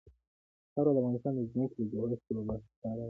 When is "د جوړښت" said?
1.81-2.25